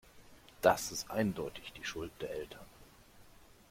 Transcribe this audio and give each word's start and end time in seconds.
Das 0.63 0.91
ist 0.91 1.11
eindeutig 1.11 1.73
die 1.73 1.83
Schuld 1.83 2.11
der 2.21 2.31
Eltern. 2.33 2.65